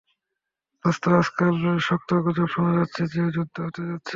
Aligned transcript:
দোস্ত, 0.85 1.03
আজকাল 1.19 1.55
শক্ত 1.79 2.09
গুজব 2.23 2.47
শোনা 2.53 2.71
যাচ্ছে 2.77 3.01
যে 3.13 3.21
যুদ্ধ 3.35 3.55
হতে 3.65 3.81
যাচ্ছে। 3.89 4.09